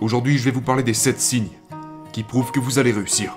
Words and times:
Aujourd'hui, 0.00 0.38
je 0.38 0.44
vais 0.44 0.52
vous 0.52 0.60
parler 0.60 0.84
des 0.84 0.94
7 0.94 1.20
signes 1.20 1.48
qui 2.12 2.22
prouvent 2.22 2.52
que 2.52 2.60
vous 2.60 2.78
allez 2.78 2.92
réussir. 2.92 3.36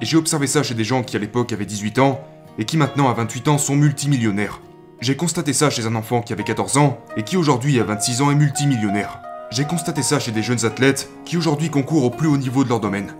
Et 0.00 0.04
j'ai 0.04 0.16
observé 0.16 0.48
ça 0.48 0.64
chez 0.64 0.74
des 0.74 0.82
gens 0.82 1.04
qui 1.04 1.14
à 1.14 1.20
l'époque 1.20 1.52
avaient 1.52 1.66
18 1.66 2.00
ans 2.00 2.20
et 2.58 2.64
qui 2.64 2.76
maintenant 2.76 3.08
à 3.08 3.14
28 3.14 3.46
ans 3.46 3.58
sont 3.58 3.76
multimillionnaires. 3.76 4.60
J'ai 5.00 5.16
constaté 5.16 5.52
ça 5.52 5.70
chez 5.70 5.86
un 5.86 5.94
enfant 5.94 6.20
qui 6.20 6.32
avait 6.32 6.42
14 6.42 6.78
ans 6.78 6.98
et 7.16 7.22
qui 7.22 7.36
aujourd'hui 7.36 7.78
à 7.78 7.84
26 7.84 8.22
ans 8.22 8.30
est 8.32 8.34
multimillionnaire. 8.34 9.20
J'ai 9.52 9.64
constaté 9.64 10.02
ça 10.02 10.18
chez 10.18 10.32
des 10.32 10.42
jeunes 10.42 10.64
athlètes 10.64 11.08
qui 11.24 11.36
aujourd'hui 11.36 11.70
concourent 11.70 12.04
au 12.04 12.10
plus 12.10 12.26
haut 12.26 12.36
niveau 12.36 12.64
de 12.64 12.68
leur 12.68 12.80
domaine. 12.80 13.14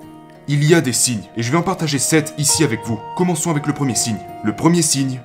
Il 0.48 0.64
y 0.64 0.74
a 0.74 0.80
des 0.80 0.92
signes 0.92 1.28
et 1.36 1.44
je 1.44 1.52
vais 1.52 1.58
en 1.58 1.62
partager 1.62 2.00
7 2.00 2.34
ici 2.38 2.64
avec 2.64 2.80
vous. 2.84 2.98
Commençons 3.16 3.50
avec 3.50 3.68
le 3.68 3.72
premier 3.72 3.94
signe. 3.94 4.18
Le 4.42 4.54
premier 4.56 4.82
signe 4.82 5.20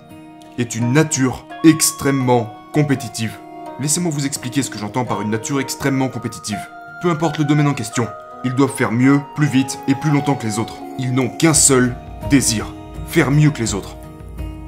est 0.60 0.76
une 0.76 0.94
nature 0.94 1.48
extrêmement 1.64 2.54
compétitive. 2.74 3.34
Laissez-moi 3.80 4.12
vous 4.12 4.28
expliquer 4.28 4.62
ce 4.62 4.70
que 4.70 4.78
j'entends 4.78 5.04
par 5.04 5.22
une 5.22 5.32
nature 5.32 5.60
extrêmement 5.60 6.10
compétitive. 6.10 6.60
Peu 7.02 7.10
importe 7.10 7.38
le 7.38 7.44
domaine 7.44 7.68
en 7.68 7.74
question, 7.74 8.08
ils 8.44 8.56
doivent 8.56 8.76
faire 8.76 8.92
mieux, 8.92 9.20
plus 9.36 9.48
vite 9.48 9.80
et 9.88 9.96
plus 9.96 10.12
longtemps 10.12 10.36
que 10.36 10.48
les 10.48 10.60
autres. 10.60 10.76
Ils 10.98 11.14
n'ont 11.14 11.30
qu'un 11.30 11.54
seul 11.54 11.96
désir, 12.30 12.74
faire 13.08 13.32
mieux 13.32 13.52
que 13.52 13.60
les 13.60 13.74
autres. 13.74 13.98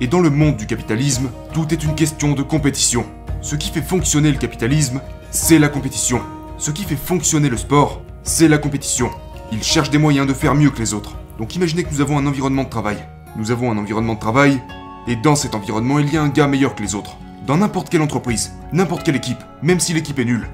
Et 0.02 0.08
dans 0.08 0.20
le 0.20 0.30
monde 0.30 0.58
du 0.58 0.68
capitalisme, 0.68 1.30
tout 1.54 1.74
est 1.74 1.84
une 1.84 1.96
question 1.96 2.34
de 2.34 2.44
compétition. 2.44 3.06
Ce 3.42 3.56
qui 3.56 3.70
fait 3.72 3.82
fonctionner 3.82 4.32
le 4.32 4.38
capitalisme, 4.38 5.02
c'est 5.32 5.58
la 5.58 5.70
compétition. 5.70 6.22
Ce 6.58 6.72
qui 6.72 6.84
fait 6.84 6.98
fonctionner 6.98 7.50
le 7.50 7.58
sport, 7.58 8.02
c'est 8.24 8.50
la 8.50 8.58
compétition. 8.58 9.10
Ils 9.52 9.64
cherchent 9.64 9.90
des 9.90 9.98
moyens 9.98 10.28
de 10.28 10.34
faire 10.34 10.54
mieux 10.54 10.70
que 10.70 10.80
les 10.80 10.94
autres. 10.94 11.16
Donc 11.40 11.56
imaginez 11.56 11.84
que 11.84 11.92
nous 11.92 12.02
avons 12.02 12.18
un 12.18 12.28
environnement 12.28 12.64
de 12.64 12.70
travail. 12.70 12.98
Nous 13.38 13.52
avons 13.52 13.72
un 13.72 13.78
environnement 13.78 14.16
de 14.16 14.20
travail, 14.20 14.62
et 15.08 15.16
dans 15.16 15.36
cet 15.36 15.56
environnement, 15.56 16.00
il 16.00 16.12
y 16.12 16.18
a 16.18 16.22
un 16.22 16.30
gars 16.30 16.48
meilleur 16.48 16.76
que 16.76 16.84
les 16.84 16.94
autres. 16.94 17.16
Dans 17.46 17.58
n'importe 17.58 17.90
quelle 17.90 18.02
entreprise, 18.02 18.52
n'importe 18.74 19.04
quelle 19.04 19.16
équipe, 19.16 19.42
même 19.62 19.80
si 19.80 19.94
l'équipe 19.94 20.20
est 20.20 20.26
nulle, 20.26 20.50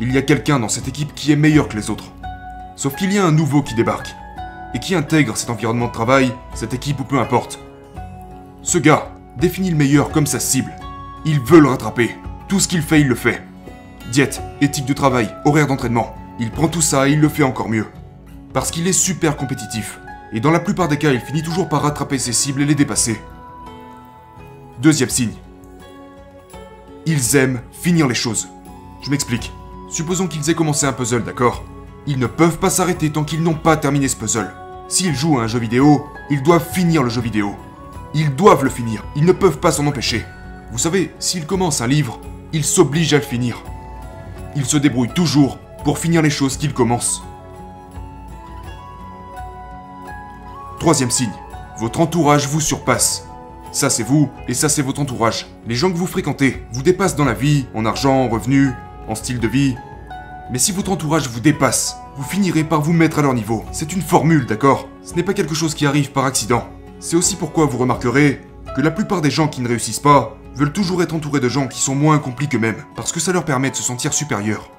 il 0.00 0.12
y 0.12 0.18
a 0.18 0.22
quelqu'un 0.22 0.58
dans 0.58 0.68
cette 0.68 0.88
équipe 0.88 1.14
qui 1.14 1.32
est 1.32 1.36
meilleur 1.36 1.68
que 1.68 1.76
les 1.76 1.90
autres. 1.90 2.12
Sauf 2.76 2.96
qu'il 2.96 3.12
y 3.12 3.18
a 3.18 3.24
un 3.24 3.32
nouveau 3.32 3.62
qui 3.62 3.74
débarque, 3.74 4.14
et 4.74 4.80
qui 4.80 4.94
intègre 4.94 5.36
cet 5.36 5.50
environnement 5.50 5.86
de 5.86 5.92
travail, 5.92 6.32
cette 6.54 6.74
équipe 6.74 7.00
ou 7.00 7.04
peu 7.04 7.18
importe. 7.18 7.60
Ce 8.62 8.78
gars 8.78 9.12
définit 9.38 9.70
le 9.70 9.76
meilleur 9.76 10.10
comme 10.10 10.26
sa 10.26 10.40
cible. 10.40 10.72
Il 11.24 11.40
veut 11.40 11.60
le 11.60 11.68
rattraper. 11.68 12.10
Tout 12.48 12.60
ce 12.60 12.68
qu'il 12.68 12.82
fait, 12.82 13.00
il 13.00 13.08
le 13.08 13.14
fait. 13.14 13.42
Diète, 14.10 14.42
éthique 14.60 14.86
de 14.86 14.92
travail, 14.92 15.30
horaire 15.44 15.66
d'entraînement. 15.66 16.14
Il 16.40 16.50
prend 16.50 16.68
tout 16.68 16.82
ça 16.82 17.08
et 17.08 17.12
il 17.12 17.20
le 17.20 17.28
fait 17.28 17.42
encore 17.44 17.68
mieux. 17.68 17.86
Parce 18.52 18.70
qu'il 18.70 18.86
est 18.86 18.92
super 18.92 19.36
compétitif. 19.36 20.00
Et 20.32 20.40
dans 20.40 20.50
la 20.50 20.60
plupart 20.60 20.88
des 20.88 20.98
cas, 20.98 21.12
il 21.12 21.20
finit 21.20 21.42
toujours 21.42 21.68
par 21.68 21.82
rattraper 21.82 22.18
ses 22.18 22.32
cibles 22.32 22.62
et 22.62 22.66
les 22.66 22.74
dépasser. 22.74 23.20
Deuxième 24.82 25.08
signe. 25.08 25.34
Ils 27.06 27.36
aiment 27.36 27.60
finir 27.72 28.08
les 28.08 28.14
choses. 28.14 28.48
Je 29.02 29.10
m'explique. 29.10 29.52
Supposons 29.94 30.26
qu'ils 30.26 30.50
aient 30.50 30.56
commencé 30.56 30.86
un 30.86 30.92
puzzle, 30.92 31.22
d'accord? 31.22 31.62
Ils 32.08 32.18
ne 32.18 32.26
peuvent 32.26 32.58
pas 32.58 32.68
s'arrêter 32.68 33.10
tant 33.10 33.22
qu'ils 33.22 33.44
n'ont 33.44 33.54
pas 33.54 33.76
terminé 33.76 34.08
ce 34.08 34.16
puzzle. 34.16 34.52
S'ils 34.88 35.14
jouent 35.14 35.38
à 35.38 35.44
un 35.44 35.46
jeu 35.46 35.60
vidéo, 35.60 36.04
ils 36.30 36.42
doivent 36.42 36.68
finir 36.68 37.04
le 37.04 37.10
jeu 37.10 37.20
vidéo. 37.20 37.54
Ils 38.12 38.34
doivent 38.34 38.64
le 38.64 38.70
finir, 38.70 39.04
ils 39.14 39.24
ne 39.24 39.30
peuvent 39.30 39.60
pas 39.60 39.70
s'en 39.70 39.86
empêcher. 39.86 40.24
Vous 40.72 40.78
savez, 40.78 41.14
s'ils 41.20 41.46
commencent 41.46 41.80
un 41.80 41.86
livre, 41.86 42.18
ils 42.52 42.64
s'obligent 42.64 43.14
à 43.14 43.18
le 43.18 43.22
finir. 43.22 43.62
Ils 44.56 44.64
se 44.64 44.76
débrouillent 44.76 45.14
toujours 45.14 45.58
pour 45.84 46.00
finir 46.00 46.22
les 46.22 46.30
choses 46.30 46.56
qu'ils 46.56 46.74
commencent. 46.74 47.22
Troisième 50.80 51.12
signe, 51.12 51.30
votre 51.78 52.00
entourage 52.00 52.48
vous 52.48 52.60
surpasse. 52.60 53.28
Ça 53.70 53.90
c'est 53.90 54.02
vous, 54.02 54.28
et 54.48 54.54
ça 54.54 54.68
c'est 54.68 54.82
votre 54.82 55.00
entourage. 55.00 55.46
Les 55.68 55.76
gens 55.76 55.92
que 55.92 55.96
vous 55.96 56.08
fréquentez 56.08 56.66
vous 56.72 56.82
dépassent 56.82 57.14
dans 57.14 57.24
la 57.24 57.32
vie, 57.32 57.66
en 57.74 57.86
argent, 57.86 58.24
en 58.24 58.28
revenus, 58.28 58.72
en 59.08 59.14
style 59.14 59.40
de 59.40 59.48
vie. 59.48 59.76
Mais 60.50 60.58
si 60.58 60.72
votre 60.72 60.92
entourage 60.92 61.28
vous 61.28 61.40
dépasse, 61.40 61.96
vous 62.16 62.24
finirez 62.24 62.64
par 62.64 62.80
vous 62.80 62.92
mettre 62.92 63.18
à 63.18 63.22
leur 63.22 63.34
niveau. 63.34 63.64
C'est 63.72 63.92
une 63.92 64.02
formule, 64.02 64.46
d'accord? 64.46 64.88
Ce 65.02 65.14
n'est 65.14 65.22
pas 65.22 65.34
quelque 65.34 65.54
chose 65.54 65.74
qui 65.74 65.86
arrive 65.86 66.12
par 66.12 66.24
accident. 66.24 66.68
C'est 67.00 67.16
aussi 67.16 67.36
pourquoi 67.36 67.66
vous 67.66 67.78
remarquerez 67.78 68.40
que 68.76 68.80
la 68.80 68.90
plupart 68.90 69.20
des 69.20 69.30
gens 69.30 69.48
qui 69.48 69.60
ne 69.60 69.68
réussissent 69.68 70.00
pas 70.00 70.36
veulent 70.54 70.72
toujours 70.72 71.02
être 71.02 71.14
entourés 71.14 71.40
de 71.40 71.48
gens 71.48 71.66
qui 71.66 71.80
sont 71.80 71.94
moins 71.94 72.16
accomplis 72.16 72.48
qu'eux-mêmes, 72.48 72.84
parce 72.96 73.12
que 73.12 73.20
ça 73.20 73.32
leur 73.32 73.44
permet 73.44 73.70
de 73.70 73.76
se 73.76 73.82
sentir 73.82 74.12
supérieurs. 74.12 74.70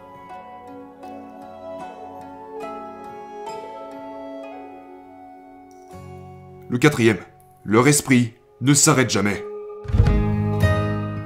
Le 6.69 6.77
quatrième, 6.77 7.19
leur 7.63 7.87
esprit 7.87 8.33
ne 8.61 8.73
s'arrête 8.73 9.09
jamais. 9.09 9.43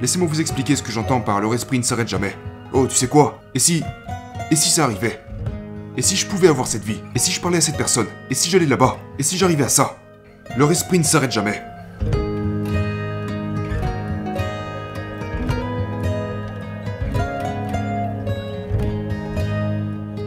Laissez-moi 0.00 0.28
vous 0.28 0.40
expliquer 0.40 0.76
ce 0.76 0.82
que 0.82 0.92
j'entends 0.92 1.20
par 1.20 1.40
leur 1.40 1.54
esprit 1.54 1.78
ne 1.78 1.84
s'arrête 1.84 2.08
jamais. 2.08 2.34
Oh, 2.72 2.86
tu 2.86 2.94
sais 2.94 3.08
quoi? 3.08 3.40
Et 3.52 3.58
si... 3.58 3.82
Et 4.52 4.56
si 4.56 4.70
ça 4.70 4.84
arrivait? 4.84 5.20
Et 5.96 6.02
si 6.02 6.14
je 6.14 6.24
pouvais 6.24 6.46
avoir 6.46 6.68
cette 6.68 6.84
vie? 6.84 7.00
Et 7.16 7.18
si 7.18 7.32
je 7.32 7.40
parlais 7.40 7.58
à 7.58 7.60
cette 7.60 7.76
personne? 7.76 8.06
Et 8.30 8.34
si 8.34 8.48
j'allais 8.48 8.66
là-bas? 8.66 8.96
Et 9.18 9.24
si 9.24 9.36
j'arrivais 9.36 9.64
à 9.64 9.68
ça? 9.68 9.96
Leur 10.56 10.70
esprit 10.70 11.00
ne 11.00 11.04
s'arrête 11.04 11.32
jamais. 11.32 11.60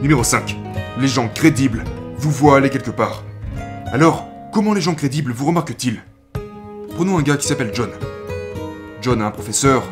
Numéro 0.01 0.23
5. 0.23 0.57
Les 0.99 1.07
gens 1.07 1.29
crédibles 1.29 1.85
vous 2.17 2.31
voient 2.31 2.57
aller 2.57 2.69
quelque 2.69 2.91
part. 2.91 3.23
Alors, 3.87 4.27
comment 4.51 4.73
les 4.73 4.81
gens 4.81 4.95
crédibles 4.95 5.31
vous 5.31 5.45
remarquent-ils? 5.45 6.01
Prenons 6.95 7.17
un 7.17 7.21
gars 7.21 7.37
qui 7.37 7.47
s'appelle 7.47 7.71
John. 7.73 7.89
John 9.01 9.21
a 9.21 9.27
un 9.27 9.31
professeur, 9.31 9.83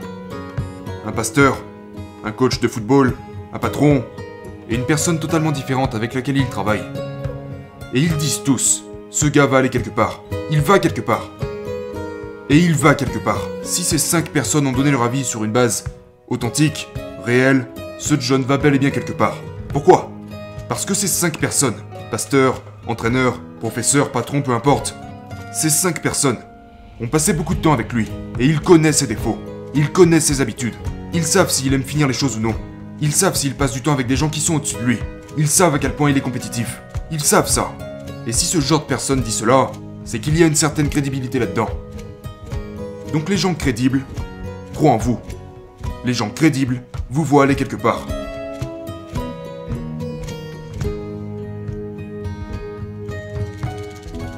un 1.05 1.13
pasteur, 1.13 1.63
un 2.23 2.31
coach 2.31 2.59
de 2.59 2.67
football, 2.67 3.15
un 3.53 3.59
patron, 3.59 4.03
et 4.69 4.75
une 4.75 4.85
personne 4.85 5.19
totalement 5.19 5.51
différente 5.51 5.95
avec 5.95 6.13
laquelle 6.13 6.37
il 6.37 6.47
travaille. 6.47 6.83
Et 7.93 7.99
ils 7.99 8.15
disent 8.17 8.41
tous, 8.43 8.83
ce 9.09 9.25
gars 9.25 9.45
va 9.45 9.57
aller 9.57 9.69
quelque 9.69 9.89
part. 9.89 10.23
Il 10.49 10.61
va 10.61 10.79
quelque 10.79 11.01
part. 11.01 11.29
Et 12.49 12.57
il 12.57 12.75
va 12.75 12.95
quelque 12.95 13.19
part. 13.19 13.41
Si 13.63 13.83
ces 13.83 13.97
cinq 13.97 14.29
personnes 14.29 14.67
ont 14.67 14.71
donné 14.71 14.91
leur 14.91 15.03
avis 15.03 15.23
sur 15.23 15.43
une 15.43 15.51
base 15.51 15.83
authentique, 16.27 16.87
réelle, 17.25 17.67
ce 17.97 18.15
John 18.19 18.43
va 18.43 18.57
bel 18.57 18.75
et 18.75 18.79
bien 18.79 18.91
quelque 18.91 19.11
part. 19.11 19.37
Pourquoi? 19.69 20.09
Parce 20.69 20.85
que 20.85 20.93
ces 20.93 21.07
cinq 21.07 21.37
personnes, 21.37 21.75
pasteur, 22.09 22.61
entraîneur, 22.87 23.39
professeur, 23.59 24.11
patron, 24.11 24.41
peu 24.41 24.53
importe, 24.53 24.95
ces 25.53 25.69
cinq 25.69 26.01
personnes 26.01 26.37
ont 27.01 27.07
passé 27.07 27.33
beaucoup 27.33 27.55
de 27.55 27.61
temps 27.61 27.73
avec 27.73 27.91
lui, 27.91 28.09
et 28.39 28.45
il 28.45 28.61
connaît 28.61 28.93
ses 28.93 29.07
défauts, 29.07 29.37
il 29.73 29.91
connaît 29.91 30.19
ses 30.19 30.39
habitudes, 30.39 30.75
ils 31.13 31.25
savent 31.25 31.51
s'il 31.51 31.73
aime 31.73 31.83
finir 31.83 32.07
les 32.07 32.13
choses 32.13 32.37
ou 32.37 32.39
non, 32.39 32.55
ils 33.01 33.11
savent 33.11 33.35
s'il 33.35 33.55
passe 33.55 33.73
du 33.73 33.81
temps 33.81 33.93
avec 33.93 34.07
des 34.07 34.15
gens 34.15 34.29
qui 34.29 34.39
sont 34.39 34.55
au-dessus 34.55 34.75
de 34.75 34.83
lui, 34.83 34.99
ils 35.37 35.47
savent 35.47 35.75
à 35.75 35.79
quel 35.79 35.93
point 35.93 36.09
il 36.09 36.17
est 36.17 36.21
compétitif, 36.21 36.81
ils 37.11 37.23
savent 37.23 37.49
ça. 37.49 37.73
Et 38.27 38.31
si 38.31 38.45
ce 38.45 38.61
genre 38.61 38.81
de 38.81 38.85
personne 38.85 39.21
dit 39.21 39.31
cela, 39.31 39.71
c'est 40.05 40.19
qu'il 40.19 40.37
y 40.37 40.43
a 40.43 40.47
une 40.47 40.55
certaine 40.55 40.89
crédibilité 40.89 41.39
là-dedans. 41.39 41.69
Donc 43.11 43.29
les 43.29 43.37
gens 43.37 43.53
crédibles 43.53 44.03
croient 44.73 44.91
en 44.91 44.97
vous. 44.97 45.19
Les 46.05 46.13
gens 46.13 46.29
crédibles 46.29 46.81
vous 47.09 47.23
voient 47.23 47.43
aller 47.43 47.55
quelque 47.55 47.75
part. 47.75 48.05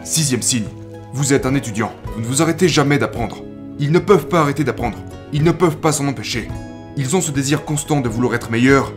Sixième 0.03 0.41
signe, 0.41 0.67
vous 1.13 1.33
êtes 1.33 1.45
un 1.45 1.55
étudiant. 1.55 1.91
Vous 2.15 2.21
ne 2.21 2.25
vous 2.25 2.41
arrêtez 2.41 2.67
jamais 2.67 2.97
d'apprendre. 2.97 3.43
Ils 3.79 3.91
ne 3.91 3.99
peuvent 3.99 4.27
pas 4.27 4.41
arrêter 4.41 4.63
d'apprendre. 4.63 4.97
Ils 5.35 5.43
ne 5.43 5.51
peuvent 5.51 5.77
pas 5.77 5.91
s'en 5.91 6.07
empêcher. 6.07 6.47
Ils 6.95 7.15
ont 7.15 7.21
ce 7.21 7.31
désir 7.31 7.65
constant 7.65 8.01
de 8.01 8.07
vouloir 8.07 8.35
être 8.35 8.51
meilleurs 8.51 8.93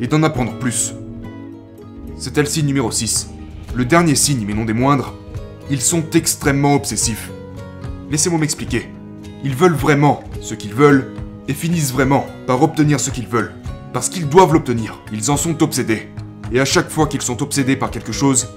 et 0.00 0.06
d'en 0.06 0.22
apprendre 0.22 0.58
plus. 0.58 0.92
C'était 2.18 2.42
le 2.42 2.46
signe 2.46 2.66
numéro 2.66 2.90
6. 2.90 3.30
Le 3.74 3.86
dernier 3.86 4.14
signe, 4.14 4.44
mais 4.46 4.52
non 4.52 4.66
des 4.66 4.74
moindres, 4.74 5.14
ils 5.70 5.80
sont 5.80 6.04
extrêmement 6.12 6.74
obsessifs. 6.74 7.30
Laissez-moi 8.10 8.38
m'expliquer. 8.38 8.90
Ils 9.44 9.54
veulent 9.54 9.72
vraiment 9.72 10.24
ce 10.42 10.52
qu'ils 10.52 10.74
veulent 10.74 11.14
et 11.48 11.54
finissent 11.54 11.92
vraiment 11.94 12.26
par 12.46 12.62
obtenir 12.62 13.00
ce 13.00 13.08
qu'ils 13.08 13.26
veulent. 13.26 13.54
Parce 13.94 14.10
qu'ils 14.10 14.28
doivent 14.28 14.52
l'obtenir. 14.52 15.00
Ils 15.10 15.30
en 15.30 15.38
sont 15.38 15.62
obsédés. 15.62 16.10
Et 16.52 16.60
à 16.60 16.66
chaque 16.66 16.90
fois 16.90 17.06
qu'ils 17.06 17.22
sont 17.22 17.42
obsédés 17.42 17.76
par 17.76 17.90
quelque 17.90 18.12
chose, 18.12 18.48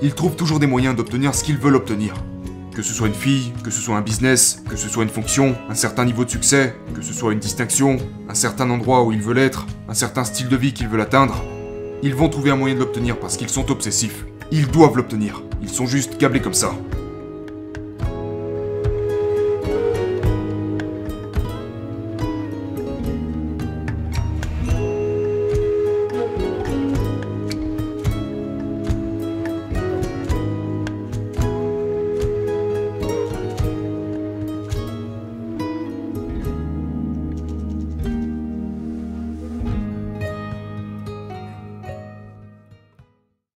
ils 0.00 0.14
trouvent 0.14 0.36
toujours 0.36 0.58
des 0.58 0.66
moyens 0.66 0.96
d'obtenir 0.96 1.34
ce 1.34 1.44
qu'ils 1.44 1.58
veulent 1.58 1.76
obtenir. 1.76 2.14
Que 2.78 2.84
ce 2.84 2.94
soit 2.94 3.08
une 3.08 3.12
fille, 3.12 3.52
que 3.64 3.72
ce 3.72 3.80
soit 3.80 3.96
un 3.96 4.02
business, 4.02 4.62
que 4.70 4.76
ce 4.76 4.88
soit 4.88 5.02
une 5.02 5.08
fonction, 5.08 5.56
un 5.68 5.74
certain 5.74 6.04
niveau 6.04 6.24
de 6.24 6.30
succès, 6.30 6.76
que 6.94 7.02
ce 7.02 7.12
soit 7.12 7.32
une 7.32 7.40
distinction, 7.40 7.96
un 8.28 8.34
certain 8.34 8.70
endroit 8.70 9.02
où 9.02 9.10
ils 9.10 9.20
veulent 9.20 9.38
être, 9.38 9.66
un 9.88 9.94
certain 9.94 10.22
style 10.22 10.48
de 10.48 10.56
vie 10.56 10.72
qu'ils 10.72 10.86
veulent 10.86 11.00
atteindre, 11.00 11.42
ils 12.04 12.14
vont 12.14 12.28
trouver 12.28 12.52
un 12.52 12.56
moyen 12.56 12.76
de 12.76 12.78
l'obtenir 12.78 13.18
parce 13.18 13.36
qu'ils 13.36 13.48
sont 13.48 13.72
obsessifs. 13.72 14.24
Ils 14.52 14.68
doivent 14.68 14.96
l'obtenir. 14.96 15.42
Ils 15.60 15.70
sont 15.70 15.86
juste 15.86 16.18
câblés 16.18 16.40
comme 16.40 16.54
ça. 16.54 16.70